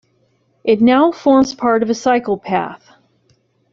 It 0.63 0.81
now 0.81 1.11
forms 1.11 1.53
part 1.53 1.83
of 1.83 1.91
a 1.91 1.93
cycle 1.93 2.35
path. 2.39 2.89